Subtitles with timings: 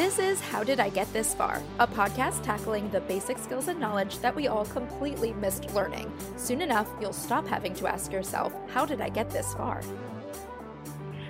[0.00, 3.78] This is How Did I Get This Far, a podcast tackling the basic skills and
[3.78, 6.10] knowledge that we all completely missed learning.
[6.38, 9.82] Soon enough, you'll stop having to ask yourself, How did I get this far?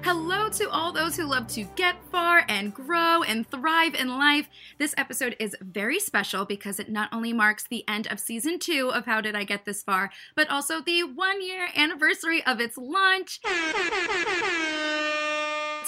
[0.04, 4.48] Hello to all those who love to get far and grow and thrive in life.
[4.78, 8.92] This episode is very special because it not only marks the end of season two
[8.94, 12.78] of How Did I Get This Far, but also the one year anniversary of its
[12.78, 13.40] launch.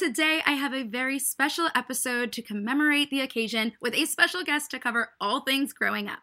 [0.02, 4.72] Today, I have a very special episode to commemorate the occasion with a special guest
[4.72, 6.18] to cover all things growing up.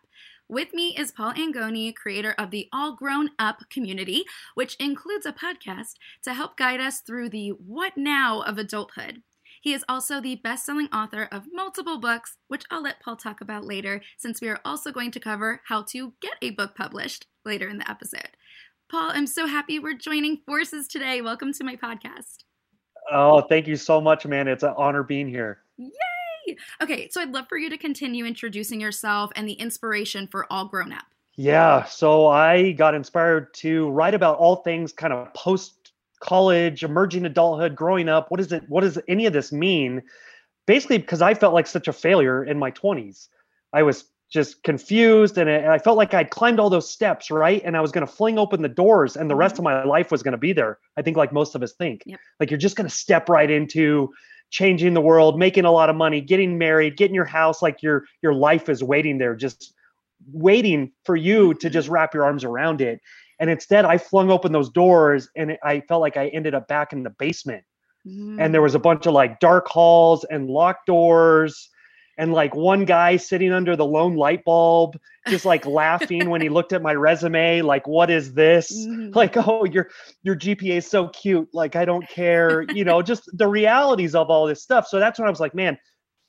[0.49, 5.31] With me is Paul Angone, creator of the All Groan Up community, which includes a
[5.31, 9.21] podcast to help guide us through the what now of adulthood.
[9.61, 13.39] He is also the best selling author of multiple books, which I'll let Paul talk
[13.39, 17.27] about later, since we are also going to cover how to get a book published
[17.45, 18.31] later in the episode.
[18.91, 21.21] Paul, I'm so happy we're joining forces today.
[21.21, 22.43] Welcome to my podcast.
[23.11, 24.47] Oh, thank you so much, man.
[24.47, 25.59] It's an honor being here.
[25.77, 26.57] Yay!
[26.81, 30.65] Okay, so I'd love for you to continue introducing yourself and the inspiration for All
[30.65, 31.05] Groan Up.
[31.35, 37.25] Yeah, so I got inspired to write about all things kind of post college, emerging
[37.25, 38.29] adulthood, growing up.
[38.29, 38.67] What is it?
[38.67, 40.03] What does any of this mean?
[40.65, 43.29] Basically, because I felt like such a failure in my 20s.
[43.71, 47.61] I was just confused and I felt like I'd climbed all those steps, right?
[47.65, 49.79] And I was going to fling open the doors and the rest of mm-hmm.
[49.79, 50.77] my life was going to be there.
[50.97, 52.03] I think like most of us think.
[52.05, 52.19] Yep.
[52.39, 54.13] Like you're just going to step right into
[54.51, 58.05] changing the world, making a lot of money, getting married, getting your house like your
[58.21, 59.73] your life is waiting there just
[60.31, 61.95] waiting for you to just mm-hmm.
[61.95, 62.99] wrap your arms around it.
[63.39, 66.93] And instead I flung open those doors and I felt like I ended up back
[66.93, 67.63] in the basement.
[68.05, 68.39] Mm.
[68.39, 71.69] And there was a bunch of like dark halls and locked doors
[72.19, 76.49] and like one guy sitting under the lone light bulb just like laughing when he
[76.49, 78.71] looked at my resume like what is this?
[78.71, 79.13] Mm-hmm.
[79.17, 79.89] like oh your
[80.21, 81.49] your gpa is so cute.
[81.53, 82.65] Like i don't care.
[82.73, 84.85] You know just the realities of all this stuff.
[84.87, 85.79] So that's when i was like man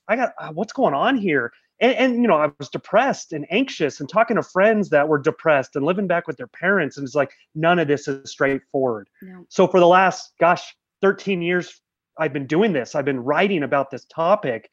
[0.09, 1.53] i got uh, what's going on here?
[1.81, 5.19] And, and you know i was depressed and anxious and talking to friends that were
[5.19, 9.09] depressed and living back with their parents and it's like none of this is straightforward.
[9.23, 9.45] No.
[9.49, 11.81] so for the last gosh 13 years
[12.19, 12.95] i've been doing this.
[12.95, 14.71] I've been writing about this topic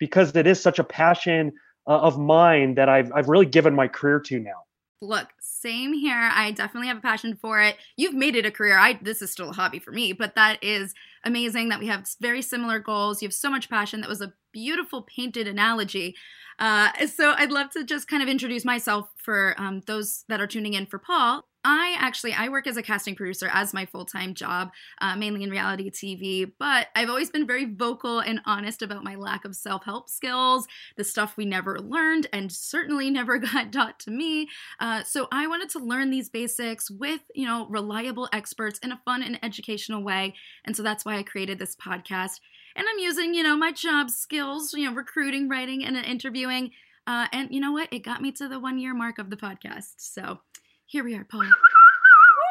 [0.00, 1.52] because it is such a passion
[1.86, 4.64] uh, of mine that I've I've really given my career to now.
[5.02, 6.30] Look, same here.
[6.34, 7.76] I definitely have a passion for it.
[7.96, 8.76] You've made it a career.
[8.76, 10.94] I this is still a hobby for me, but that is
[11.24, 13.22] amazing that we have very similar goals.
[13.22, 14.00] You have so much passion.
[14.00, 16.16] That was a beautiful painted analogy.
[16.58, 20.46] Uh, so I'd love to just kind of introduce myself for um, those that are
[20.46, 21.46] tuning in for Paul.
[21.64, 25.50] I actually I work as a casting producer as my full-time job, uh, mainly in
[25.50, 26.50] reality TV.
[26.58, 30.66] But I've always been very vocal and honest about my lack of self-help skills,
[30.96, 34.48] the stuff we never learned, and certainly never got taught to me.
[34.78, 39.00] Uh, so I wanted to learn these basics with you know reliable experts in a
[39.04, 40.34] fun and educational way,
[40.64, 42.40] and so that's why I created this podcast.
[42.74, 46.70] And I'm using you know my job skills, you know recruiting, writing, and interviewing.
[47.06, 47.92] Uh, and you know what?
[47.92, 49.94] It got me to the one year mark of the podcast.
[49.98, 50.40] So
[50.90, 51.46] here we are, Paul.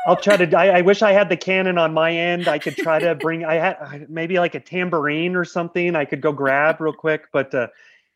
[0.07, 0.57] I'll try to.
[0.57, 2.47] I, I, wish I had the cannon on my end.
[2.47, 3.43] I could try to bring.
[3.43, 5.93] I had maybe like a tambourine or something.
[5.93, 7.67] I could go grab real quick, but uh,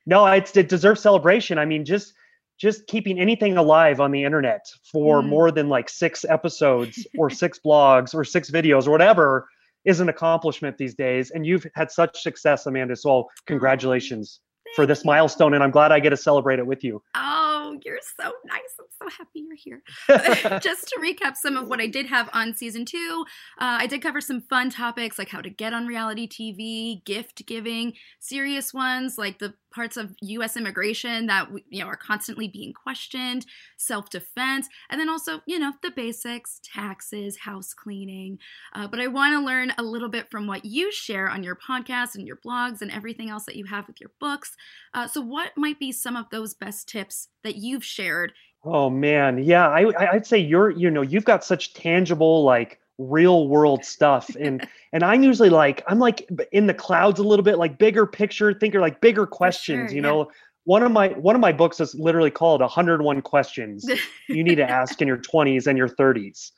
[0.06, 1.58] no, it's, it deserves celebration.
[1.58, 2.14] I mean, just
[2.58, 5.28] just keeping anything alive on the internet for mm.
[5.28, 9.50] more than like six episodes or six blogs or six videos or whatever
[9.84, 11.32] is an accomplishment these days.
[11.32, 12.96] And you've had such success, Amanda.
[12.96, 14.40] So congratulations
[14.76, 17.04] for this milestone, and I'm glad I get to celebrate it with you.
[17.16, 18.62] Oh, you're so nice.
[18.80, 19.84] I'm so happy you're here.
[20.62, 23.26] Just to recap some of what I did have on season two,
[23.60, 27.46] uh, I did cover some fun topics like how to get on reality TV, gift
[27.46, 30.56] giving, serious ones like the parts of U.S.
[30.56, 33.46] immigration that you know are constantly being questioned,
[33.78, 38.38] self-defense, and then also you know the basics, taxes, house cleaning.
[38.74, 41.56] Uh, but I want to learn a little bit from what you share on your
[41.56, 44.56] podcast and your blogs and everything else that you have with your books.
[44.94, 48.34] Uh, so, what might be some of those best tips that you've shared?
[48.66, 53.48] Oh man, yeah, I I'd say you're you know you've got such tangible like real
[53.48, 57.58] world stuff and and i'm usually like i'm like in the clouds a little bit
[57.58, 60.30] like bigger picture thinker like bigger questions sure, you know?
[60.66, 63.86] One of my one of my books is literally called 101 questions.
[64.30, 66.52] You need to ask in your 20s and your 30s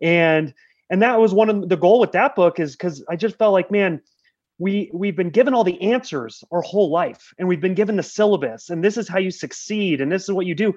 [0.00, 0.52] and
[0.90, 3.52] and that was one of the goal with that book is because i just felt
[3.52, 4.00] like man
[4.58, 8.02] we we've been given all the answers our whole life and we've been given the
[8.02, 10.74] syllabus and this is how you succeed and this is what you do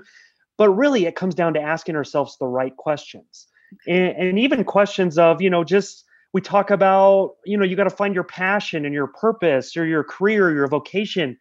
[0.58, 3.48] but really it comes down to asking ourselves the right questions.
[3.88, 7.86] And, and even questions of you know just we talk about you know you got
[7.86, 11.38] to find your passion and your purpose or your career or your vocation.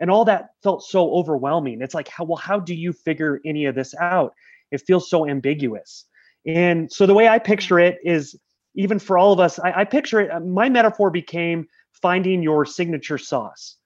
[0.00, 1.80] And all that felt so overwhelming.
[1.80, 4.34] It's like how well how do you figure any of this out?
[4.70, 6.04] It feels so ambiguous.
[6.46, 8.36] And so the way i picture it is
[8.76, 11.66] even for all of us i, I picture it uh, my metaphor became
[12.04, 13.76] finding your signature sauce.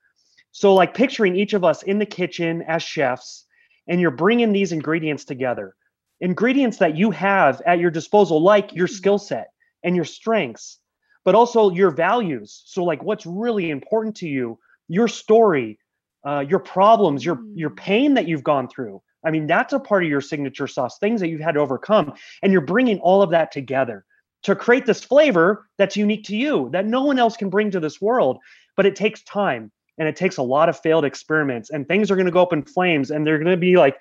[0.50, 3.44] So, like picturing each of us in the kitchen as chefs,
[3.88, 5.74] and you're bringing these ingredients together,
[6.20, 9.48] ingredients that you have at your disposal, like your skill set
[9.82, 10.78] and your strengths,
[11.24, 12.62] but also your values.
[12.66, 14.58] So, like what's really important to you,
[14.88, 15.78] your story,
[16.26, 19.02] uh, your problems, your your pain that you've gone through.
[19.24, 22.12] I mean, that's a part of your signature sauce, things that you've had to overcome,
[22.42, 24.04] and you're bringing all of that together
[24.44, 27.80] to create this flavor that's unique to you that no one else can bring to
[27.80, 28.38] this world.
[28.76, 32.16] But it takes time and it takes a lot of failed experiments, and things are
[32.16, 33.96] going to go up in flames, and they're going to be like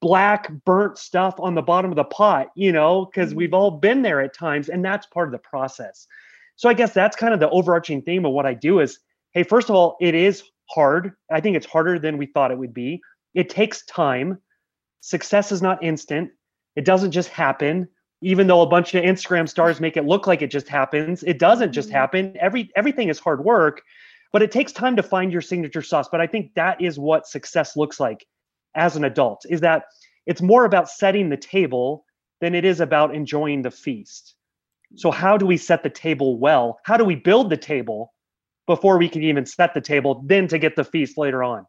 [0.00, 4.02] black burnt stuff on the bottom of the pot, you know, because we've all been
[4.02, 6.06] there at times, and that's part of the process.
[6.56, 8.98] So I guess that's kind of the overarching theme of what I do is,
[9.32, 11.12] hey, first of all, it is hard.
[11.30, 13.00] I think it's harder than we thought it would be.
[13.34, 14.38] It takes time.
[15.00, 16.30] Success is not instant.
[16.76, 17.88] It doesn't just happen
[18.22, 21.38] even though a bunch of Instagram stars make it look like it just happens, it
[21.38, 21.96] doesn't just mm-hmm.
[21.96, 22.36] happen.
[22.38, 23.82] Every everything is hard work,
[24.32, 26.08] but it takes time to find your signature sauce.
[26.10, 28.26] But I think that is what success looks like
[28.74, 29.44] as an adult.
[29.48, 29.84] Is that
[30.26, 32.04] it's more about setting the table
[32.40, 34.34] than it is about enjoying the feast.
[34.96, 36.78] So how do we set the table well?
[36.84, 38.12] How do we build the table
[38.66, 41.66] before we can even set the table, then to get the feast later on?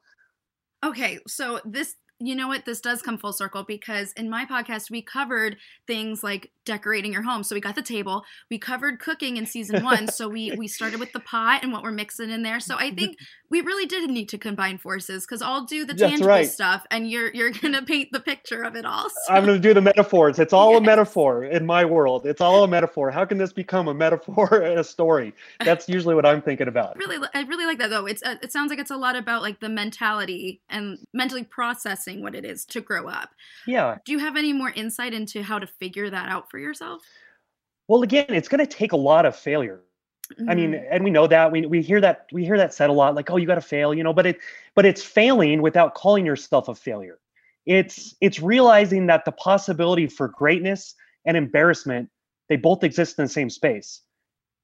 [0.83, 2.65] Okay, so this you know what?
[2.65, 5.57] This does come full circle because in my podcast, we covered
[5.87, 7.43] things like decorating your home.
[7.43, 8.23] So we got the table.
[8.49, 10.07] We covered cooking in season one.
[10.07, 12.59] so we we started with the pot and what we're mixing in there.
[12.59, 13.17] So I think
[13.49, 16.49] we really did need to combine forces because I'll do the tangible right.
[16.49, 19.09] stuff and you're you're gonna paint the picture of it all.
[19.09, 19.15] So.
[19.33, 20.39] I'm gonna do the metaphors.
[20.39, 20.79] It's all yes.
[20.79, 22.25] a metaphor in my world.
[22.25, 23.09] It's all a metaphor.
[23.09, 25.33] How can this become a metaphor and a story?
[25.63, 26.97] That's usually what I'm thinking about.
[26.97, 28.05] Really, I really like that though.
[28.05, 32.10] It's uh, it sounds like it's a lot about like the mentality and mentally processing
[32.19, 33.29] what it is to grow up.
[33.65, 33.97] Yeah.
[34.05, 37.03] Do you have any more insight into how to figure that out for yourself?
[37.87, 39.81] Well, again, it's going to take a lot of failure.
[40.33, 40.49] Mm-hmm.
[40.49, 40.85] I mean, mm-hmm.
[40.91, 43.29] and we know that we we hear that we hear that said a lot, like,
[43.29, 44.13] oh, you got to fail, you know.
[44.13, 44.39] But it
[44.75, 47.19] but it's failing without calling yourself a failure.
[47.65, 52.09] It's it's realizing that the possibility for greatness and embarrassment
[52.49, 54.01] they both exist in the same space.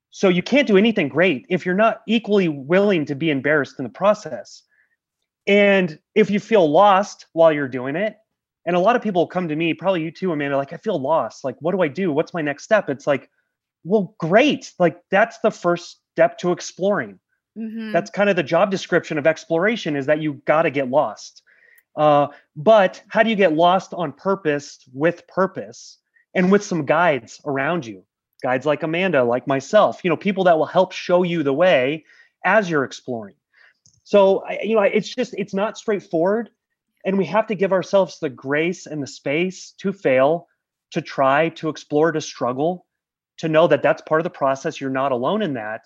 [0.10, 3.84] So you can't do anything great if you're not equally willing to be embarrassed in
[3.84, 4.64] the process.
[5.48, 8.18] And if you feel lost while you're doing it,
[8.66, 11.00] and a lot of people come to me, probably you too, Amanda, like, I feel
[11.00, 11.46] lost.
[11.46, 12.12] Like, what do I do?
[12.12, 12.90] What's my next step?
[12.90, 13.30] It's like,
[13.86, 14.74] well, great.
[14.78, 17.20] Like, that's the first step to exploring.
[17.58, 17.94] Mm-hmm.
[17.94, 21.44] That's kind of the job description of exploration is that you got to get lost.
[21.96, 25.98] Uh, but how do you get lost on purpose with purpose
[26.36, 28.04] and with some guides around you?
[28.44, 32.06] Guides like Amanda, like myself, you know, people that will help show you the way
[32.46, 33.34] as you're exploring.
[34.08, 36.50] So, you know, it's just, it's not straightforward
[37.04, 40.48] and we have to give ourselves the grace and the space to fail
[40.92, 42.86] to try to explore to struggle
[43.36, 45.82] to know that that's part of the process you're not alone in that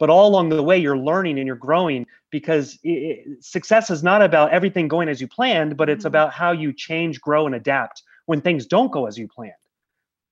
[0.00, 4.22] but all along the way you're learning and you're growing because it, success is not
[4.22, 6.08] about everything going as you planned but it's mm-hmm.
[6.08, 9.52] about how you change grow and adapt when things don't go as you planned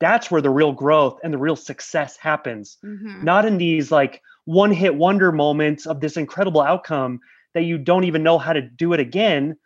[0.00, 3.22] that's where the real growth and the real success happens mm-hmm.
[3.22, 7.20] not in these like one hit wonder moments of this incredible outcome
[7.54, 9.56] that you don't even know how to do it again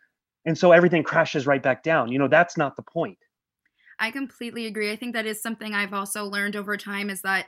[0.45, 2.11] and so everything crashes right back down.
[2.11, 3.17] You know that's not the point.
[3.99, 4.91] I completely agree.
[4.91, 7.47] I think that is something i've also learned over time is that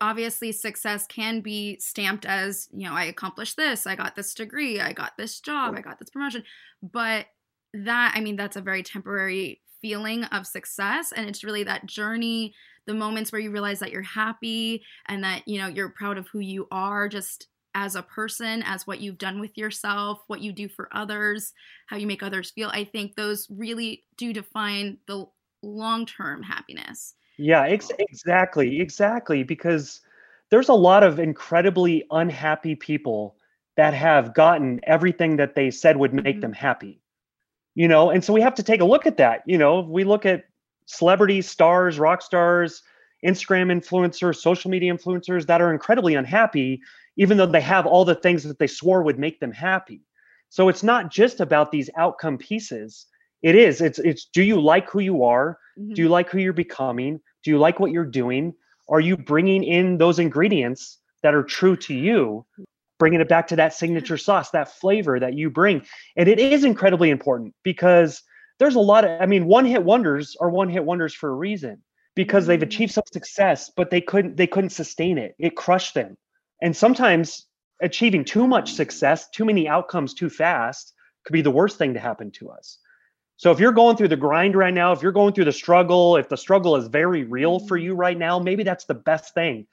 [0.00, 4.80] obviously success can be stamped as you know i accomplished this i got this degree
[4.80, 6.42] i got this job i got this promotion.
[6.82, 7.26] But
[7.74, 12.54] that i mean that's a very temporary feeling of success and it's really that journey
[12.86, 16.28] the moments where you realize that you're happy and that you know you're proud of
[16.28, 20.52] who you are just as a person, as what you've done with yourself, what you
[20.52, 21.52] do for others,
[21.86, 22.70] how you make others feel.
[22.72, 25.26] I think those really do define the
[25.62, 27.14] long term happiness.
[27.38, 28.80] Yeah, ex- exactly.
[28.80, 29.42] Exactly.
[29.42, 30.00] Because
[30.50, 33.36] there's a lot of incredibly unhappy people
[33.76, 36.40] that have gotten everything that they said would make mm-hmm.
[36.40, 37.00] them happy.
[37.76, 39.42] You know, and so we have to take a look at that.
[39.46, 40.44] You know, we look at
[40.90, 42.82] celebrities, stars, rock stars,
[43.24, 46.80] Instagram influencers, social media influencers that are incredibly unhappy
[47.16, 50.00] even though they have all the things that they swore would make them happy.
[50.48, 53.06] So it's not just about these outcome pieces.
[53.42, 53.80] It is.
[53.80, 55.58] It's it's do you like who you are?
[55.78, 55.94] Mm-hmm.
[55.94, 57.20] Do you like who you're becoming?
[57.44, 58.54] Do you like what you're doing?
[58.88, 62.44] Are you bringing in those ingredients that are true to you?
[62.98, 65.82] Bringing it back to that signature sauce, that flavor that you bring.
[66.16, 68.22] And it is incredibly important because
[68.60, 71.34] there's a lot of I mean one hit wonders are one hit wonders for a
[71.34, 71.82] reason
[72.14, 72.68] because they've mm-hmm.
[72.68, 75.34] achieved some success but they couldn't they couldn't sustain it.
[75.38, 76.16] It crushed them
[76.62, 77.46] and sometimes
[77.82, 80.92] achieving too much success, too many outcomes too fast
[81.24, 82.78] could be the worst thing to happen to us.
[83.36, 86.16] So if you're going through the grind right now, if you're going through the struggle,
[86.16, 89.66] if the struggle is very real for you right now, maybe that's the best thing.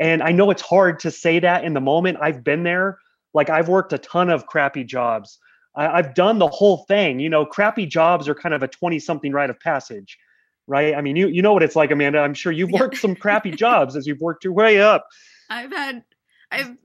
[0.00, 2.18] And I know it's hard to say that in the moment.
[2.20, 2.98] I've been there,
[3.32, 5.38] Like I've worked a ton of crappy jobs.
[5.76, 7.18] I, have done the whole thing.
[7.20, 10.18] You know, crappy jobs are kind of a 20 something rite of passage,
[10.66, 10.94] right?
[10.94, 12.20] I mean, you you know what it's like, Amanda.
[12.20, 15.06] I'm sure you've worked some crappy jobs as you've worked your way up.
[15.50, 16.04] I've had
[16.50, 16.76] I've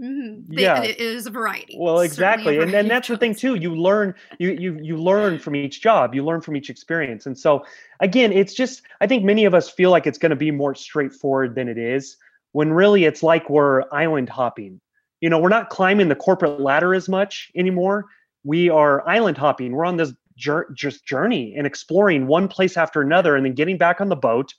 [0.00, 0.58] Mm-hmm.
[0.58, 1.76] yeah, it is a variety.
[1.78, 3.56] Well, exactly, and then that's the thing too.
[3.56, 6.14] You learn, you you you learn from each job.
[6.14, 7.66] You learn from each experience, and so
[8.00, 8.82] again, it's just.
[9.02, 11.76] I think many of us feel like it's going to be more straightforward than it
[11.76, 12.16] is,
[12.52, 14.80] when really it's like we're island hopping.
[15.22, 18.06] You know, we're not climbing the corporate ladder as much anymore.
[18.42, 19.72] We are island hopping.
[19.72, 24.00] We're on this just journey and exploring one place after another, and then getting back
[24.00, 24.52] on the boat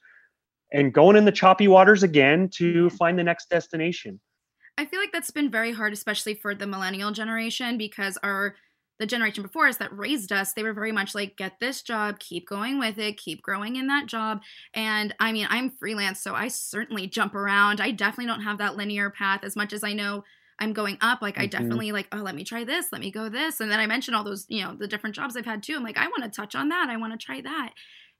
[0.72, 4.22] and going in the choppy waters again to find the next destination.
[4.77, 8.55] I feel like that's been very hard, especially for the millennial generation, because our
[9.00, 12.20] the generation before us that raised us, they were very much like, get this job,
[12.20, 14.41] keep going with it, keep growing in that job.
[14.75, 17.82] And I mean, I'm freelance, so I certainly jump around.
[17.82, 20.24] I definitely don't have that linear path as much as I know
[20.60, 21.22] I'm going up.
[21.22, 21.43] Like, mm-hmm.
[21.43, 23.60] I definitely like, oh, let me try this, let me go this.
[23.60, 25.75] And then I mentioned all those, you know, the different jobs I've had too.
[25.75, 26.89] I'm like, I want to touch on that.
[26.89, 27.74] I want to try that.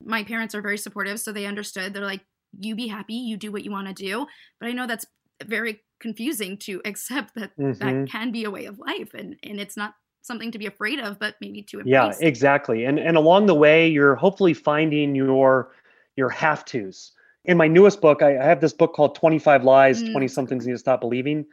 [0.04, 1.94] My parents are very supportive, so they understood.
[1.94, 2.26] They're like,
[2.60, 4.28] you be happy, you do what you want to do.
[4.60, 5.06] But I know that's
[5.44, 7.80] very confusing to accept that mm-hmm.
[7.80, 11.00] that can be a way of life and and it's not something to be afraid
[11.00, 11.92] of but maybe to embrace.
[11.92, 15.72] yeah exactly and and along the way you're hopefully finding your
[16.16, 17.12] your have to's
[17.46, 20.12] in my newest book i, I have this book called 25 lies mm.
[20.12, 21.46] 20 somethings you need to stop believing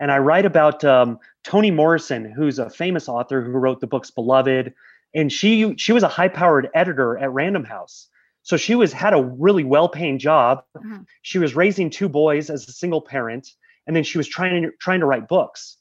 [0.00, 4.10] and i write about um, toni morrison who's a famous author who wrote the books
[4.10, 4.72] beloved
[5.14, 8.08] and she she was a high powered editor at random house
[8.48, 10.64] so she was had a really well paying job.
[10.74, 11.02] Mm-hmm.
[11.20, 13.46] She was raising two boys as a single parent,
[13.86, 15.76] and then she was trying to trying to write books.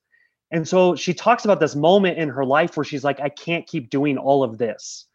[0.52, 3.66] And so she talks about this moment in her life where she's like, I can't
[3.66, 5.06] keep doing all of this.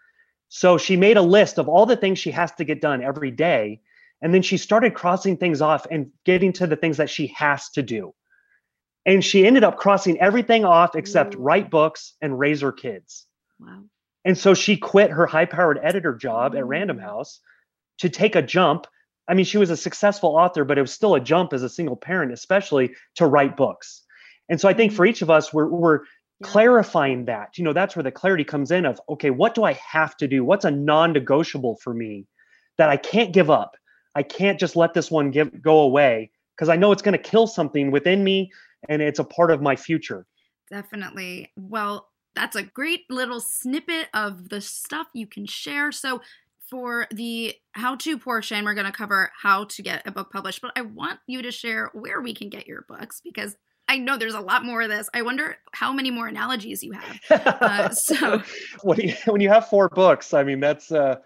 [0.48, 3.30] So she made a list of all the things she has to get done every
[3.30, 3.82] day.
[4.22, 7.68] And then she started crossing things off and getting to the things that she has
[7.70, 8.14] to do.
[9.04, 13.26] And she ended up crossing everything off except write books and raise her kids.
[13.58, 13.84] Wow.
[14.24, 16.98] And so she quit her high powered editor job at Random.
[16.98, 17.40] House
[17.98, 18.86] to take a jump.
[19.28, 21.68] I mean, she was a successful author, but it was still a jump as a
[21.68, 24.02] single parent, especially to write books.
[24.48, 25.10] And so I think for mm.
[25.10, 26.00] each of us, we're, we're
[26.40, 26.48] yeah.
[26.48, 27.56] clarifying that.
[27.58, 30.28] You know, that's where the clarity comes in of, okay, what do I have to
[30.28, 30.44] do?
[30.44, 32.26] What's a non negotiable for me
[32.78, 33.76] that I can't give up?
[34.14, 37.30] I can't just let this one give, go away because I know it's going to
[37.30, 38.50] kill something within me
[38.88, 40.26] and it's a part of my future.
[40.70, 41.52] Definitely.
[41.56, 45.92] Well, that's a great little snippet of the stuff you can share.
[45.92, 46.20] So,
[46.70, 50.62] for the how to portion, we're going to cover how to get a book published,
[50.62, 53.56] but I want you to share where we can get your books because
[53.88, 55.10] I know there's a lot more of this.
[55.12, 57.20] I wonder how many more analogies you have.
[57.30, 58.42] Uh, so,
[58.82, 61.16] when you, when you have four books, I mean, that's uh,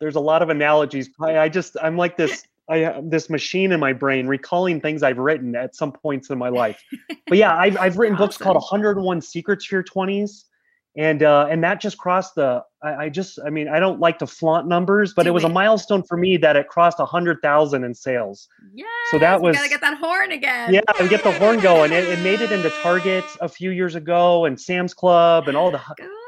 [0.00, 1.10] there's a lot of analogies.
[1.20, 5.02] I, I just I'm like this I have this machine in my brain recalling things
[5.02, 6.82] I've written at some points in my life.
[7.26, 8.26] But yeah, I've, I've written awesome.
[8.26, 10.44] books called 101 Secrets for Your 20s
[10.96, 12.62] and uh, and that just crossed the.
[12.82, 15.42] I, I, just, I mean, I don't like to flaunt numbers, but Do it was
[15.42, 15.50] it.
[15.50, 18.46] a milestone for me that it crossed a hundred thousand in sales.
[18.74, 18.84] Yeah.
[19.10, 19.56] So that was.
[19.56, 20.72] Gotta get that horn again.
[20.72, 21.92] Yeah, we get the horn going.
[21.92, 25.72] It, it made it into Target a few years ago, and Sam's Club, and all
[25.72, 25.80] the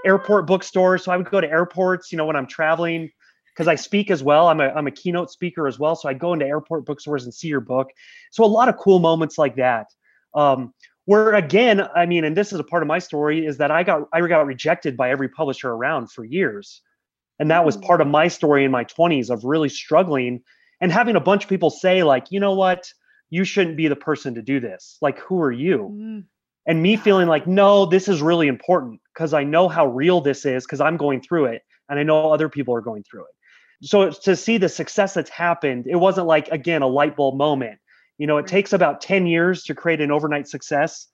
[0.04, 1.04] airport bookstores.
[1.04, 3.10] So I would go to airports, you know, when I'm traveling,
[3.56, 4.48] because I speak as well.
[4.48, 5.96] I'm a I'm a keynote speaker as well.
[5.96, 7.88] So I go into airport bookstores and see your book.
[8.30, 9.86] So a lot of cool moments like that.
[10.34, 10.74] Um,
[11.06, 13.82] where again i mean and this is a part of my story is that i
[13.82, 16.82] got i got rejected by every publisher around for years
[17.38, 18.12] and that was part of mm.
[18.12, 20.42] my story in my 20s of really struggling
[20.80, 22.92] and having a bunch of people say like you know what
[23.30, 26.24] you shouldn't be the person to do this like who are you mm.
[26.66, 30.44] and me feeling like no this is really important because i know how real this
[30.44, 33.35] is because i'm going through it and i know other people are going through it
[33.82, 37.78] so to see the success that's happened it wasn't like again a light bulb moment
[38.18, 41.08] you know, it takes about 10 years to create an overnight success.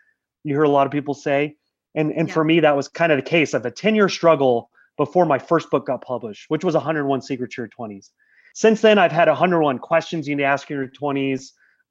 [0.44, 1.56] You hear a lot of people say.
[1.94, 2.34] And and yeah.
[2.34, 5.70] for me, that was kind of the case of a 10-year struggle before my first
[5.70, 8.10] book got published, which was 101 Secrets to Your 20s.
[8.54, 11.50] Since then, I've had 101 questions you need to ask in your 20s.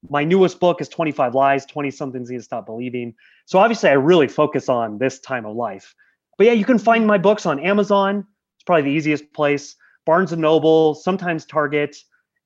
[0.10, 3.13] My newest book is 25 Lies, 20 Somethings You Need to Stop Believing.
[3.46, 5.94] So obviously, I really focus on this time of life.
[6.38, 7.08] But yeah, you can find mm-hmm.
[7.08, 8.25] my books on Amazon.
[8.56, 9.75] It's probably the easiest place.
[10.05, 11.96] Barnes and Noble, sometimes Target,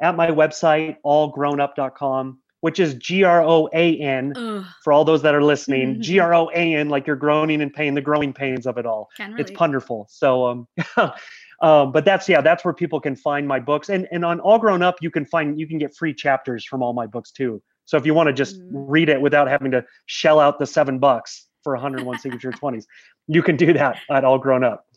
[0.01, 4.33] at my website, allgroanup.com which is G R O A N
[4.83, 6.01] for all those that are listening.
[6.01, 8.88] G R O A N, like you're groaning in pain, the growing pains of it
[8.88, 9.07] all.
[9.39, 10.07] It's wonderful.
[10.09, 10.67] So, um,
[11.62, 14.57] um, but that's yeah, that's where people can find my books, and and on All
[14.57, 17.62] Groan Up, you can find you can get free chapters from all my books too.
[17.85, 18.69] So if you want to just mm.
[18.71, 22.85] read it without having to shell out the seven bucks for 101 signature 20s,
[23.27, 24.88] you can do that at All Groan Up.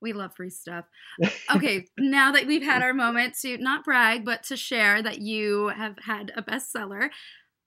[0.00, 0.84] We love free stuff.
[1.54, 5.68] Okay, now that we've had our moment to not brag, but to share that you
[5.68, 7.08] have had a bestseller,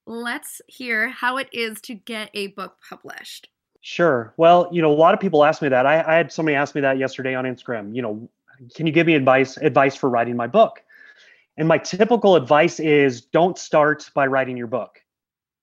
[0.05, 3.50] let's hear how it is to get a book published.
[3.81, 4.33] Sure.
[4.38, 5.85] Well, you know, a lot of people ask me that.
[5.88, 7.95] I, I had somebody ask me that yesterday on Instagram.
[7.95, 8.29] You know,
[8.75, 10.83] can you give me advice advice for writing my book?
[11.57, 15.00] And my typical advice is don't start by writing your book.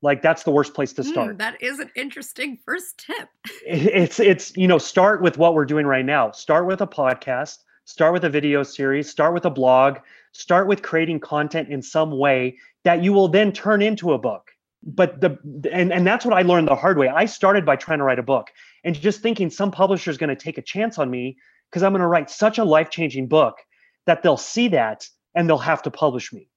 [0.01, 1.35] Like that's the worst place to hmm, start.
[1.35, 3.29] Mm, that is an interesting first tip.
[3.67, 6.31] it's it's you know start with what we're doing right now.
[6.31, 9.99] Start with a podcast, start with a video series, start with a blog,
[10.33, 14.53] start with creating content in some way that you will then turn into a book
[14.83, 15.39] but the
[15.73, 17.09] and and that's what I learned the hard way.
[17.09, 18.51] I started by trying to write a book
[18.85, 21.37] and just thinking some publisher is going to take a chance on me
[21.69, 23.59] because I'm going to write such a life-changing book
[24.07, 26.49] that they'll see that and they'll have to publish me.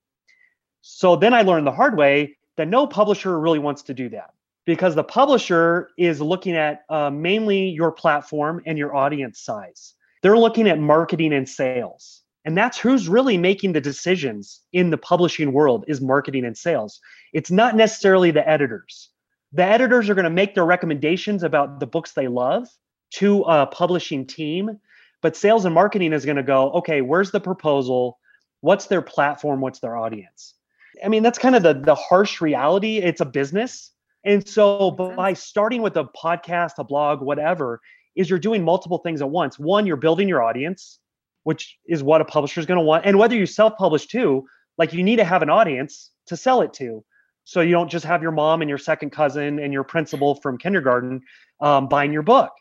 [0.81, 4.33] So then I learned the hard way that no publisher really wants to do that
[4.65, 9.95] because the publisher is looking at uh, mainly your platform and your audience size.
[10.21, 12.21] They're looking at marketing and sales.
[12.45, 16.99] And that's who's really making the decisions in the publishing world is marketing and sales.
[17.33, 19.09] It's not necessarily the editors.
[19.53, 22.67] The editors are going to make their recommendations about the books they love
[23.15, 24.79] to a publishing team,
[25.21, 28.17] but sales and marketing is going to go, okay, where's the proposal?
[28.61, 29.61] What's their platform?
[29.61, 30.55] What's their audience?
[31.03, 32.97] I mean, that's kind of the the harsh reality.
[32.97, 33.91] It's a business.
[34.23, 37.81] And so by starting with a podcast, a blog, whatever,
[38.15, 39.57] is you're doing multiple things at once.
[39.57, 40.99] One, you're building your audience
[41.43, 43.05] which is what a publisher is going to want.
[43.05, 44.45] And whether you self publish too,
[44.77, 47.03] like you need to have an audience to sell it to.
[47.43, 50.57] So you don't just have your mom and your second cousin and your principal from
[50.57, 51.21] kindergarten
[51.59, 52.51] um, buying your book,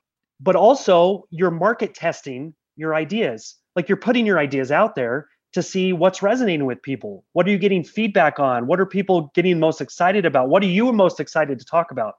[0.41, 3.57] but also you're market testing your ideas.
[3.77, 7.25] Like you're putting your ideas out there to see what's resonating with people.
[7.33, 8.67] What are you getting feedback on?
[8.67, 10.49] What are people getting most excited about?
[10.49, 12.15] What are you most excited to talk about?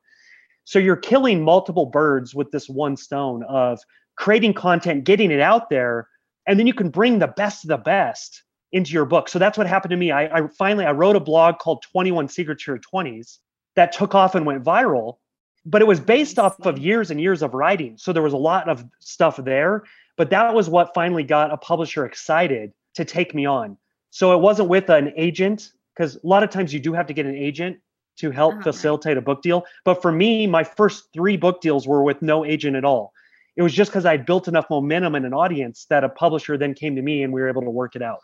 [0.65, 3.79] So you're killing multiple birds with this one stone of
[4.17, 6.07] creating content, getting it out there,
[6.45, 9.29] and then you can bring the best of the best into your book.
[9.29, 10.11] So that's what happened to me.
[10.11, 13.37] I, I finally I wrote a blog called 21 Secrets to Your 20s
[13.75, 15.17] that took off and went viral,
[15.65, 17.97] but it was based off of years and years of writing.
[17.97, 19.83] So there was a lot of stuff there,
[20.17, 23.77] but that was what finally got a publisher excited to take me on.
[24.09, 27.13] So it wasn't with an agent because a lot of times you do have to
[27.13, 27.77] get an agent
[28.17, 29.63] to help oh, facilitate a book deal.
[29.85, 33.13] But for me, my first three book deals were with no agent at all
[33.55, 36.73] it was just because I built enough momentum and an audience that a publisher then
[36.73, 38.21] came to me and we were able to work it out.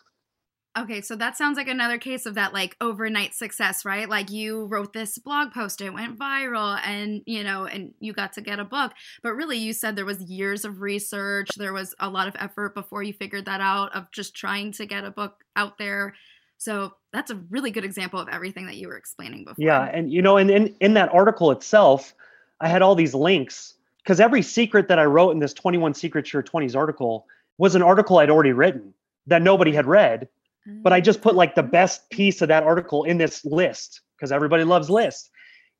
[0.77, 4.07] Okay, so that sounds like another case of that like overnight success, right?
[4.07, 8.33] Like you wrote this blog post, it went viral and, you know, and you got
[8.33, 8.91] to get a book.
[9.23, 12.75] But really you said there was years of research, there was a lot of effort
[12.75, 16.13] before you figured that out of just trying to get a book out there.
[16.57, 19.55] So that's a really good example of everything that you were explaining before.
[19.57, 22.13] Yeah, and you know, and in, in that article itself,
[22.59, 26.33] I had all these links because every secret that I wrote in this 21 Secrets
[26.33, 27.25] Your 20s article
[27.57, 28.93] was an article I'd already written
[29.27, 30.27] that nobody had read.
[30.67, 34.32] But I just put like the best piece of that article in this list because
[34.32, 35.30] everybody loves lists.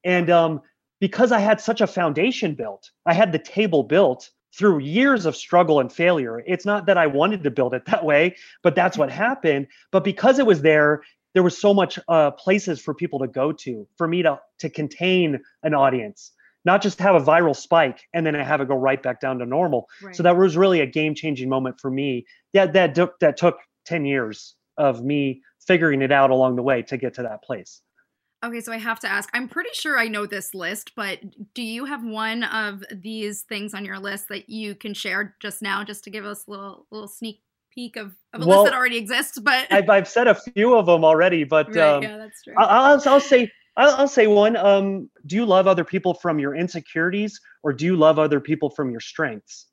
[0.04, 0.62] And um,
[1.00, 5.36] because I had such a foundation built, I had the table built through years of
[5.36, 6.42] struggle and failure.
[6.48, 9.68] It's not that I wanted to build it that way, but that's what happened.
[9.92, 11.02] But because it was there,
[11.34, 14.70] there was so much uh, places for people to go to, for me to to
[14.70, 16.32] contain an audience,
[16.66, 19.46] not just have a viral spike and then have it go right back down to
[19.46, 19.88] normal.
[20.02, 20.16] Right.
[20.16, 22.26] So that was really a game changing moment for me.
[22.54, 26.82] That that took that took 10 years of me figuring it out along the way
[26.82, 27.82] to get to that place.
[28.46, 29.30] Okay, so I have to ask.
[29.34, 31.20] I'm pretty sure I know this list, but
[31.56, 35.62] do you have one of these things on your list that you can share just
[35.62, 37.42] now, just to give us a little little sneak
[37.74, 39.40] peek of, of a well, list that already exists?
[39.40, 42.54] But I've, I've said a few of them already, but right, um, yeah, that's true.
[42.58, 44.56] I, will I'll say I'll, I'll say one.
[44.56, 48.70] Um, do you love other people from your insecurities, or do you love other people
[48.70, 49.66] from your strengths?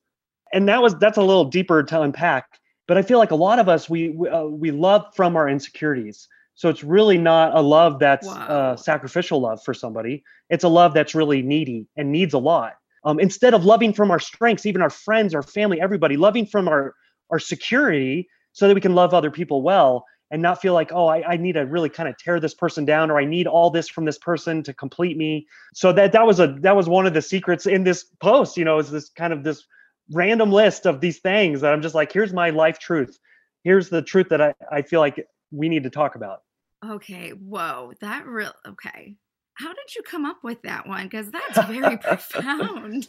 [0.55, 2.47] And that was that's a little deeper to unpack.
[2.87, 5.49] But I feel like a lot of us we we, uh, we love from our
[5.49, 6.29] insecurities.
[6.55, 8.47] So it's really not a love that's wow.
[8.47, 10.23] uh, sacrificial love for somebody.
[10.51, 12.75] It's a love that's really needy and needs a lot.
[13.05, 16.69] Um, instead of loving from our strengths, even our friends, our family, everybody, loving from
[16.69, 16.95] our
[17.31, 21.07] our security, so that we can love other people well and not feel like oh
[21.07, 23.71] I, I need to really kind of tear this person down or i need all
[23.71, 27.07] this from this person to complete me so that that was a that was one
[27.07, 29.65] of the secrets in this post you know is this kind of this
[30.13, 33.19] random list of these things that i'm just like here's my life truth.
[33.63, 36.43] Here's the truth that i, I feel like we need to talk about.
[36.85, 39.17] Okay whoa that real okay.
[39.55, 41.05] How did you come up with that one?
[41.05, 43.09] Because that's very profound.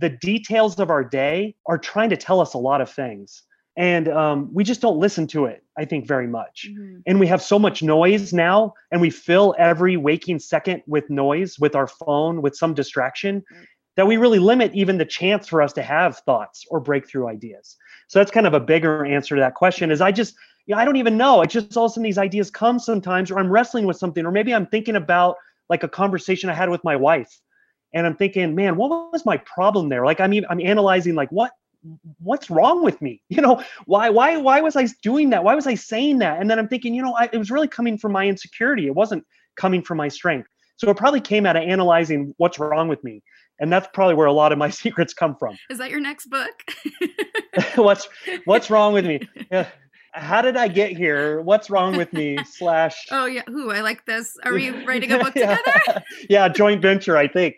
[0.00, 3.42] The details of our day are trying to tell us a lot of things
[3.78, 6.66] and um, we just don't listen to it i think very much.
[6.68, 6.98] Mm-hmm.
[7.06, 11.58] and we have so much noise now and we fill every waking second with noise
[11.58, 13.40] with our phone with some distraction.
[13.40, 13.62] Mm-hmm.
[13.98, 17.76] That we really limit even the chance for us to have thoughts or breakthrough ideas.
[18.06, 20.80] So that's kind of a bigger answer to that question is i just you know,
[20.80, 21.42] i don't even know.
[21.42, 24.24] It just all of a sudden these ideas come sometimes or i'm wrestling with something
[24.24, 25.34] or maybe i'm thinking about
[25.68, 27.40] like a conversation I had with my wife.
[27.92, 30.04] And I'm thinking, man, what was my problem there?
[30.04, 31.50] Like, I mean, I'm analyzing like what
[32.20, 33.20] what's wrong with me?
[33.28, 35.42] You know why why why was i doing that?
[35.42, 36.40] Why was i saying that?
[36.40, 38.86] And then i'm thinking you know I, it was really coming from my insecurity.
[38.86, 42.88] It wasn't coming from my strength so it probably came out of analyzing what's wrong
[42.88, 43.22] with me
[43.60, 46.26] and that's probably where a lot of my secrets come from is that your next
[46.30, 46.64] book
[47.76, 48.08] what's
[48.46, 49.20] what's wrong with me
[49.52, 49.66] yeah
[50.12, 51.42] how did I get here?
[51.42, 52.38] What's wrong with me?
[52.44, 53.06] Slash.
[53.10, 54.36] Oh yeah, who I like this.
[54.42, 56.02] Are we writing a book together?
[56.28, 57.56] yeah, joint venture, I think.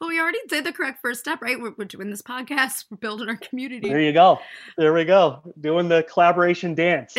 [0.00, 1.60] Well, we already did the correct first step, right?
[1.60, 2.86] We're, we're doing this podcast.
[2.90, 3.88] We're building our community.
[3.88, 4.38] There you go.
[4.78, 5.42] There we go.
[5.60, 7.14] Doing the collaboration dance.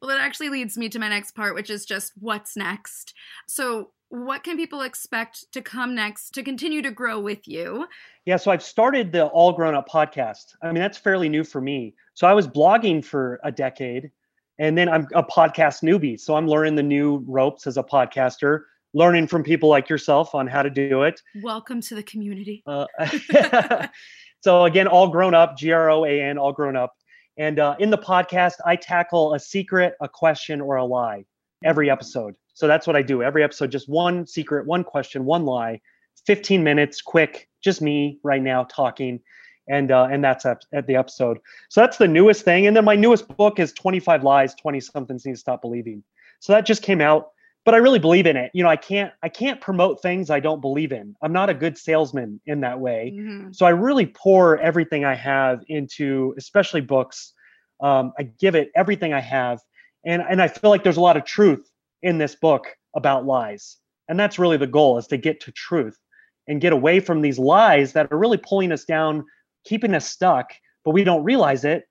[0.00, 3.14] well, that actually leads me to my next part, which is just what's next.
[3.46, 7.86] So, what can people expect to come next to continue to grow with you?
[8.24, 10.54] Yeah, so I've started the All Groan Up podcast.
[10.62, 11.94] I mean, that's fairly new for me.
[12.14, 14.10] So I was blogging for a decade
[14.58, 16.18] and then I'm a podcast newbie.
[16.18, 18.62] So I'm learning the new ropes as a podcaster,
[18.94, 21.20] learning from people like yourself on how to do it.
[21.42, 22.62] Welcome to the community.
[22.66, 22.86] Uh,
[24.40, 26.94] so again, all groan up, G R O A N, all groan up.
[27.38, 31.26] And uh, in the podcast, I tackle a secret, a question, or a lie
[31.64, 32.34] every episode.
[32.56, 33.22] So that's what I do.
[33.22, 35.78] Every episode, just one secret, one question, one lie,
[36.26, 39.20] 15 minutes, quick, just me right now talking.
[39.68, 41.38] And uh, and that's at, at the episode.
[41.68, 42.66] So that's the newest thing.
[42.66, 46.02] And then my newest book is 25 Lies, 20 Somethings Need to Stop Believing.
[46.40, 47.28] So that just came out,
[47.66, 48.52] but I really believe in it.
[48.54, 51.14] You know, I can't I can't promote things I don't believe in.
[51.20, 53.12] I'm not a good salesman in that way.
[53.14, 53.52] Mm-hmm.
[53.52, 57.34] So I really pour everything I have into, especially books.
[57.80, 59.60] Um, I give it everything I have,
[60.06, 61.70] and and I feel like there's a lot of truth
[62.02, 63.76] in this book about lies.
[64.08, 65.98] And that's really the goal is to get to truth
[66.46, 69.24] and get away from these lies that are really pulling us down,
[69.64, 70.52] keeping us stuck,
[70.84, 71.84] but we don't realize it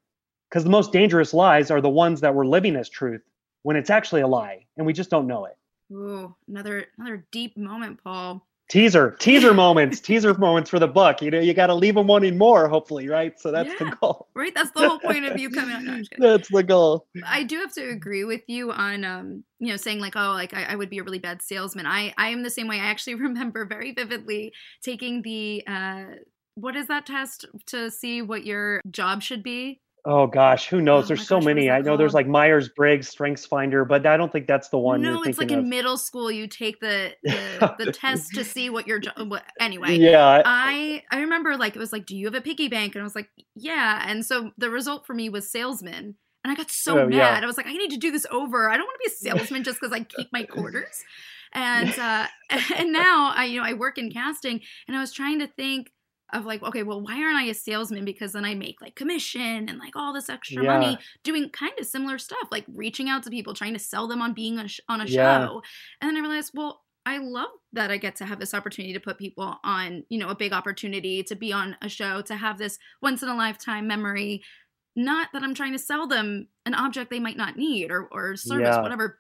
[0.50, 3.22] because the most dangerous lies are the ones that we're living as truth
[3.64, 5.58] when it's actually a lie and we just don't know it.
[5.92, 11.22] Ooh, another another deep moment, Paul teaser teaser moments teaser moments for the book.
[11.22, 13.40] You know you got to leave them wanting more hopefully right?
[13.40, 14.28] So that's yeah, the goal.
[14.34, 14.54] Right?
[14.54, 17.08] That's the whole point of you coming on no, that's the goal.
[17.26, 20.54] I do have to agree with you on um you know saying like oh like
[20.54, 21.86] I, I, would be a really bad salesman.
[21.86, 22.80] I i am the same way.
[22.80, 26.04] I actually remember very vividly taking the uh
[26.56, 31.06] what is that test to see what your job should be Oh gosh, who knows?
[31.06, 31.72] Oh there's so gosh, many.
[31.72, 32.00] I know called?
[32.00, 35.02] there's like Myers Briggs Strengths Finder, but I don't think that's the one.
[35.02, 35.60] No, it's like of.
[35.60, 36.32] in middle school.
[36.32, 39.16] You take the the, the test to see what your job.
[39.60, 40.44] Anyway, yeah.
[40.46, 42.94] I I remember like it was like, do you have a piggy bank?
[42.94, 44.04] And I was like, yeah.
[44.08, 47.16] And so the result for me was salesman, and I got so oh, mad.
[47.16, 47.40] Yeah.
[47.42, 48.70] I was like, I need to do this over.
[48.70, 51.04] I don't want to be a salesman just because I keep my quarters.
[51.56, 52.28] And uh,
[52.76, 55.90] and now I you know I work in casting, and I was trying to think
[56.36, 58.06] of like, okay, well, why aren't I a salesman?
[58.06, 60.78] Because then I make like commission and like all this extra yeah.
[60.78, 64.22] money doing kind of similar stuff, like reaching out to people, trying to sell them
[64.22, 65.46] on being a sh- on a yeah.
[65.46, 65.62] show.
[66.02, 69.00] And then I realized, well, I love that I get to have this opportunity to
[69.00, 72.58] put people on, you know, a big opportunity to be on a show, to have
[72.58, 74.44] this once in a lifetime memory.
[74.96, 78.36] Not that I'm trying to sell them an object they might not need or, or
[78.36, 78.82] service, yeah.
[78.82, 79.20] whatever.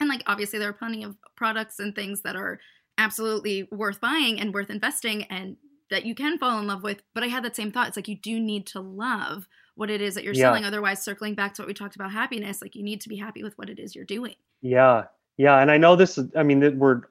[0.00, 2.60] And like, obviously, there are plenty of products and things that are
[2.98, 5.56] absolutely worth buying and worth investing and
[5.90, 7.02] that you can fall in love with.
[7.14, 7.88] But I had that same thought.
[7.88, 10.42] It's like you do need to love what it is that you're yeah.
[10.42, 10.64] selling.
[10.64, 13.42] Otherwise, circling back to what we talked about happiness, like you need to be happy
[13.42, 14.34] with what it is you're doing.
[14.60, 15.04] Yeah.
[15.36, 15.58] Yeah.
[15.58, 17.02] And I know this is, I mean, we're,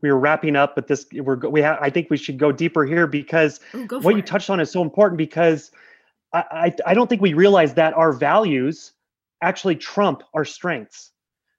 [0.00, 1.78] we're wrapping up, but this we're we have.
[1.80, 4.16] I think we should go deeper here because Ooh, what it.
[4.16, 5.18] you touched on is so important.
[5.18, 5.70] Because
[6.32, 8.92] I, I I don't think we realize that our values
[9.42, 11.10] actually trump our strengths.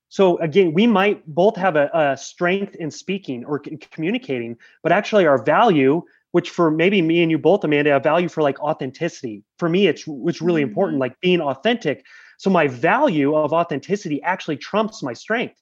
[0.10, 5.28] So again, we might both have a, a strength in speaking or communicating, but actually
[5.28, 6.02] our value
[6.36, 9.42] which for maybe me and you both, Amanda, a value for like authenticity.
[9.58, 10.68] For me, it's it's really mm-hmm.
[10.68, 12.04] important, like being authentic.
[12.40, 15.56] So my value of authenticity actually trumps my strength.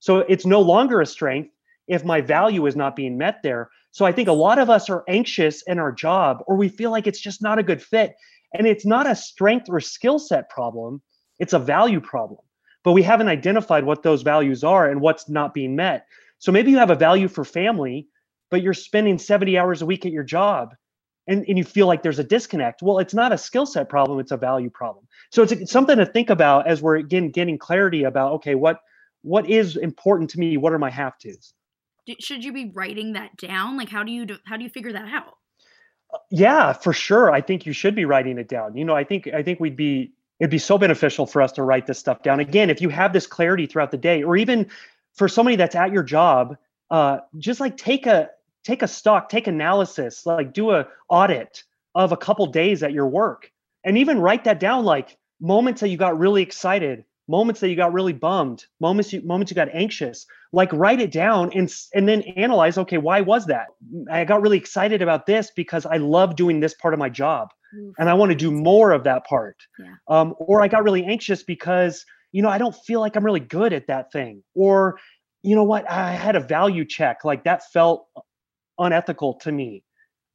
[0.00, 1.50] So it's no longer a strength
[1.86, 3.70] if my value is not being met there.
[3.92, 6.90] So I think a lot of us are anxious in our job or we feel
[6.90, 8.16] like it's just not a good fit.
[8.52, 11.02] And it's not a strength or skill set problem,
[11.38, 12.40] it's a value problem.
[12.82, 16.04] But we haven't identified what those values are and what's not being met.
[16.40, 18.08] So maybe you have a value for family,
[18.50, 20.74] but you're spending 70 hours a week at your job
[21.26, 22.82] and, and you feel like there's a disconnect.
[22.82, 25.06] Well, it's not a skill set problem, it's a value problem.
[25.30, 28.80] So it's, it's something to think about as we're again getting clarity about okay, what
[29.22, 30.56] what is important to me?
[30.56, 31.52] What are my have tos?
[32.20, 33.76] Should you be writing that down?
[33.76, 35.34] Like how do you do, how do you figure that out?
[36.14, 37.32] Uh, yeah, for sure.
[37.32, 38.76] I think you should be writing it down.
[38.76, 41.62] You know, I think I think we'd be it'd be so beneficial for us to
[41.62, 42.38] write this stuff down.
[42.40, 44.68] Again, if you have this clarity throughout the day, or even
[45.14, 46.56] for somebody that's at your job,
[46.90, 48.30] uh, just like take a
[48.66, 51.62] take a stock, take analysis, like do a audit
[51.94, 53.50] of a couple days at your work
[53.84, 57.76] and even write that down like moments that you got really excited moments that you
[57.76, 60.26] got really bummed, moments you moments you got anxious.
[60.52, 62.78] Like write it down and and then analyze.
[62.78, 63.68] Okay, why was that?
[64.10, 67.50] I got really excited about this because I love doing this part of my job,
[67.98, 69.56] and I want to do more of that part.
[69.78, 69.94] Yeah.
[70.08, 73.40] Um, or I got really anxious because you know I don't feel like I'm really
[73.40, 74.42] good at that thing.
[74.54, 74.98] Or
[75.42, 75.88] you know what?
[75.90, 78.06] I had a value check like that felt
[78.78, 79.82] unethical to me,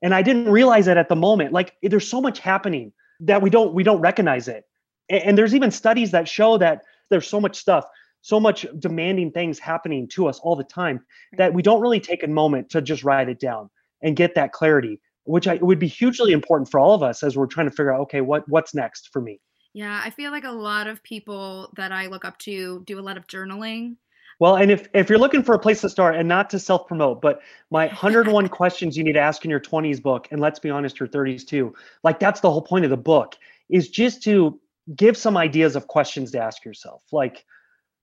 [0.02, 1.54] and I didn't realize it at the moment.
[1.54, 4.66] Like there's so much happening that we don't we don't recognize it.
[5.10, 7.86] And there's even studies that show that there's so much stuff
[8.22, 11.04] so much demanding things happening to us all the time
[11.38, 13.70] that we don't really take a moment to just write it down
[14.02, 17.38] and get that clarity which I, would be hugely important for all of us as
[17.38, 19.40] we're trying to figure out okay what what's next for me?
[19.74, 23.02] Yeah i feel like a lot of people that i look up to do a
[23.02, 23.98] lot of journaling
[24.42, 26.86] well and if if you're looking for a place to start and not to self
[26.88, 30.60] promote but my 101 questions you need to ask in your 20s book and let's
[30.60, 31.74] be honest your 30s too
[32.04, 33.38] like that's the whole point of the book
[33.70, 34.60] is just to
[34.96, 37.04] give some ideas of questions to ask yourself.
[37.12, 37.46] Like,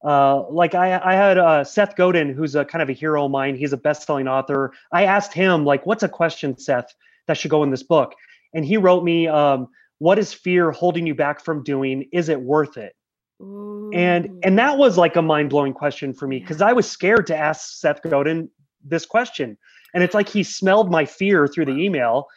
[0.05, 3.31] uh, like I, I had uh, Seth Godin, who's a kind of a hero of
[3.31, 3.57] mine.
[3.57, 4.73] He's a best-selling author.
[4.93, 6.95] I asked him, like, what's a question, Seth,
[7.27, 8.15] that should go in this book?
[8.55, 12.09] And he wrote me, um, "What is fear holding you back from doing?
[12.13, 12.95] Is it worth it?"
[13.41, 13.91] Ooh.
[13.95, 17.37] And and that was like a mind-blowing question for me because I was scared to
[17.37, 18.51] ask Seth Godin
[18.85, 19.57] this question.
[19.95, 22.29] And it's like he smelled my fear through the email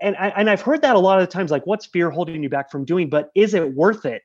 [0.00, 2.48] and I, and I've heard that a lot of times, like, what's fear holding you
[2.48, 3.10] back from doing?
[3.10, 4.22] But is it worth it?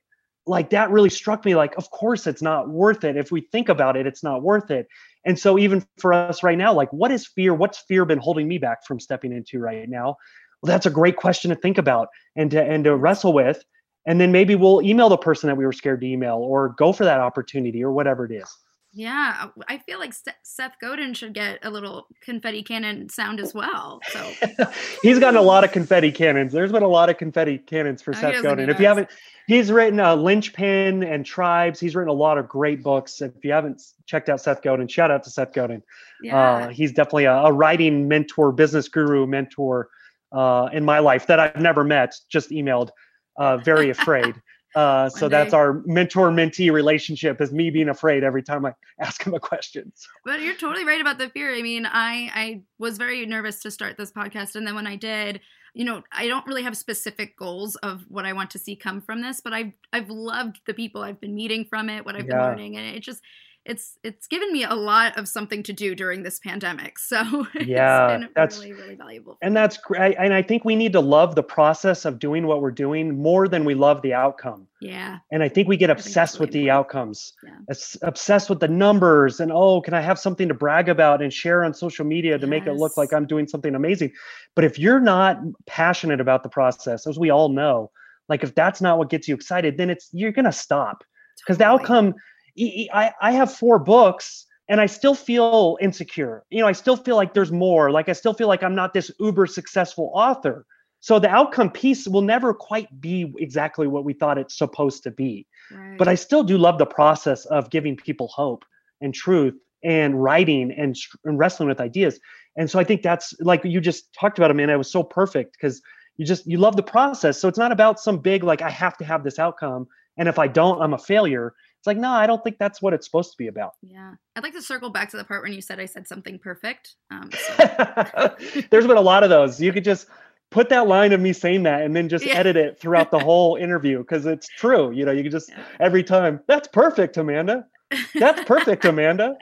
[0.47, 1.55] Like that really struck me.
[1.55, 3.17] Like, of course, it's not worth it.
[3.17, 4.87] If we think about it, it's not worth it.
[5.25, 7.53] And so, even for us right now, like, what is fear?
[7.53, 10.17] What's fear been holding me back from stepping into right now?
[10.61, 13.63] Well, that's a great question to think about and to and to wrestle with.
[14.05, 16.93] And then maybe we'll email the person that we were scared to email, or go
[16.93, 18.55] for that opportunity, or whatever it is.
[18.97, 20.13] Yeah, I feel like
[20.43, 23.99] Seth Godin should get a little confetti cannon sound as well.
[24.09, 24.31] So
[25.01, 26.53] he's gotten a lot of confetti cannons.
[26.53, 28.69] There's been a lot of confetti cannons for oh, Seth Godin.
[28.69, 29.09] If you haven't,
[29.47, 31.77] he's written uh, Linchpin and Tribes.
[31.77, 33.21] He's written a lot of great books.
[33.21, 35.83] If you haven't checked out Seth Godin, shout out to Seth Godin.
[36.23, 36.39] Yeah.
[36.39, 39.89] Uh, he's definitely a, a, writing mentor, business guru mentor
[40.31, 42.91] uh, in my life that I've never met, just emailed.
[43.37, 44.35] Uh, very afraid.
[44.75, 49.25] Uh, so that's our mentor mentee relationship is me being afraid every time I ask
[49.25, 49.89] him a question.
[49.95, 50.09] So.
[50.25, 51.55] But you're totally right about the fear.
[51.55, 54.97] I mean, I I was very nervous to start this podcast, and then when I
[54.97, 55.39] did,
[55.73, 58.99] you know, I don't really have specific goals of what I want to see come
[58.99, 62.25] from this, but I've I've loved the people I've been meeting from it, what I've
[62.25, 62.35] yeah.
[62.35, 63.21] been learning, and it just
[63.65, 66.99] it's it's given me a lot of something to do during this pandemic.
[66.99, 69.37] So yeah, that's really really valuable.
[69.41, 70.15] And that's great.
[70.19, 73.47] And I think we need to love the process of doing what we're doing more
[73.47, 74.67] than we love the outcome.
[74.81, 75.17] Yeah.
[75.31, 77.33] And I think we get obsessed with the outcomes.
[77.43, 77.75] Yeah.
[78.03, 81.63] Obsessed with the numbers and oh, can I have something to brag about and share
[81.63, 82.49] on social media to yes.
[82.49, 84.11] make it look like I'm doing something amazing?
[84.55, 87.89] But if you're not passionate about the process, as we all know,
[88.29, 91.03] like if that's not what gets you excited, then it's you're gonna stop
[91.37, 91.77] because totally.
[91.77, 92.15] the outcome
[92.57, 96.43] I, I have four books and I still feel insecure.
[96.49, 97.91] You know, I still feel like there's more.
[97.91, 100.65] Like I still feel like I'm not this uber successful author.
[101.01, 105.11] So the outcome piece will never quite be exactly what we thought it's supposed to
[105.11, 105.45] be.
[105.71, 105.97] Right.
[105.97, 108.65] But I still do love the process of giving people hope
[109.01, 112.19] and truth and writing and, and wrestling with ideas.
[112.57, 114.73] And so I think that's like you just talked about, Amanda.
[114.73, 115.81] It was so perfect because
[116.17, 117.39] you just you love the process.
[117.39, 119.87] So it's not about some big like I have to have this outcome,
[120.17, 121.53] and if I don't, I'm a failure.
[121.85, 123.73] It's like, no, I don't think that's what it's supposed to be about.
[123.83, 124.15] Yeah.
[124.35, 126.95] I'd like to circle back to the part when you said I said something perfect.
[127.11, 128.35] Um, so.
[128.71, 129.61] There's been a lot of those.
[129.61, 130.07] You could just
[130.49, 132.33] put that line of me saying that and then just yeah.
[132.37, 134.89] edit it throughout the whole interview because it's true.
[134.93, 135.63] You know, you can just yeah.
[135.79, 137.67] every time, that's perfect, Amanda.
[138.15, 139.37] That's perfect, Amanda.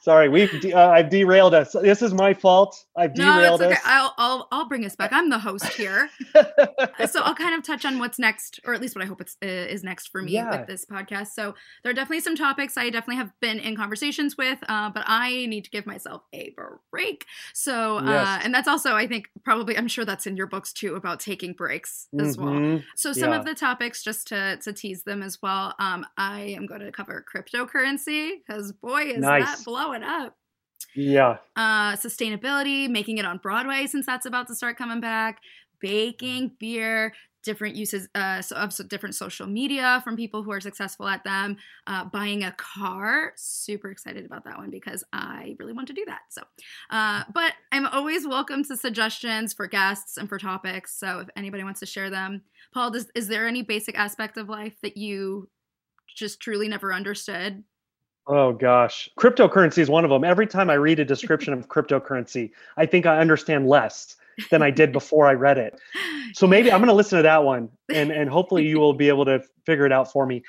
[0.00, 1.72] Sorry, we've de- uh, I've derailed us.
[1.72, 2.84] This is my fault.
[2.96, 3.74] I've derailed no, okay.
[3.74, 3.80] us.
[3.84, 5.12] I'll, I'll I'll bring us back.
[5.12, 8.94] I'm the host here, so I'll kind of touch on what's next, or at least
[8.94, 10.58] what I hope it's uh, is next for me yeah.
[10.58, 11.28] with this podcast.
[11.28, 15.04] So there are definitely some topics I definitely have been in conversations with, uh, but
[15.06, 16.54] I need to give myself a
[16.90, 17.26] break.
[17.52, 18.42] So uh, yes.
[18.44, 21.52] and that's also I think probably I'm sure that's in your books too about taking
[21.52, 22.72] breaks as mm-hmm.
[22.72, 22.82] well.
[22.96, 23.38] So some yeah.
[23.38, 25.74] of the topics just to to tease them as well.
[25.78, 29.44] Um, I am going to cover cryptocurrency because boy is nice.
[29.44, 30.34] that blowing blowing up.
[30.94, 31.36] Yeah.
[31.56, 35.40] Uh, sustainability, making it on Broadway since that's about to start coming back,
[35.80, 37.12] baking, beer,
[37.44, 42.04] different uses uh, of different social media from people who are successful at them, uh,
[42.04, 43.32] buying a car.
[43.36, 46.20] Super excited about that one because I really want to do that.
[46.30, 46.42] So,
[46.90, 50.98] uh, but I'm always welcome to suggestions for guests and for topics.
[50.98, 52.42] So if anybody wants to share them,
[52.74, 55.48] Paul, does, is there any basic aspect of life that you
[56.16, 57.62] just truly never understood
[58.28, 60.22] Oh gosh, cryptocurrency is one of them.
[60.22, 64.16] Every time I read a description of cryptocurrency, I think I understand less.
[64.50, 65.80] than I did before I read it.
[66.32, 69.08] So maybe I'm going to listen to that one, and and hopefully you will be
[69.08, 70.42] able to figure it out for me.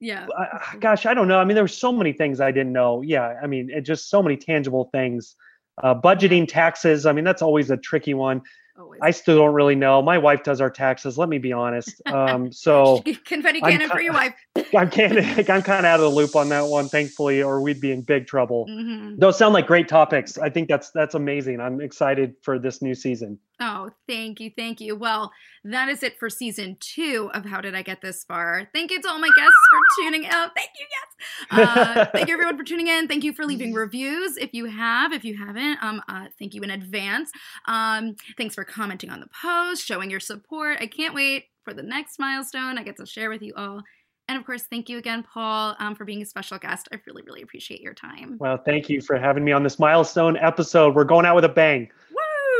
[0.00, 0.26] Yeah.
[0.38, 1.38] I, gosh, I don't know.
[1.38, 3.02] I mean, there were so many things I didn't know.
[3.02, 5.34] Yeah, I mean, it just so many tangible things.
[5.82, 7.06] Uh, budgeting taxes.
[7.06, 8.42] I mean, that's always a tricky one.
[8.78, 9.00] Always.
[9.02, 10.00] I still don't really know.
[10.00, 11.18] My wife does our taxes.
[11.18, 12.00] Let me be honest.
[12.06, 14.34] Um, so confetti cannon for your wife.
[14.74, 17.60] I'm kind of I'm kind of out of the loop on that one, thankfully, or
[17.60, 18.66] we'd be in big trouble.
[18.70, 19.18] Mm-hmm.
[19.18, 20.38] Those sound like great topics.
[20.38, 21.60] I think that's that's amazing.
[21.60, 23.38] I'm excited for this new season.
[23.60, 24.96] Oh, thank you, thank you.
[24.96, 25.30] Well,
[25.62, 28.68] that is it for season two of How Did I Get This Far?
[28.74, 30.50] Thank you to all my guests for tuning out.
[30.56, 31.68] Thank you, yes.
[31.68, 33.06] Uh, thank you everyone for tuning in.
[33.06, 35.12] Thank you for leaving reviews if you have.
[35.12, 37.30] If you haven't, um, uh, thank you in advance.
[37.66, 40.78] Um, thanks for commenting on the post, showing your support.
[40.80, 43.82] I can't wait for the next milestone I get to share with you all.
[44.28, 46.88] And of course, thank you again, Paul, um, for being a special guest.
[46.92, 48.36] I really, really appreciate your time.
[48.38, 50.94] Well, thank you for having me on this milestone episode.
[50.94, 51.90] We're going out with a bang.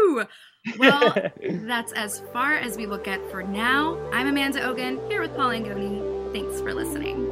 [0.05, 0.25] Woo!
[0.79, 1.15] Well,
[1.51, 3.99] that's as far as we will get for now.
[4.13, 6.33] I'm Amanda Ogan here with Paul Angone.
[6.33, 7.32] Thanks for listening.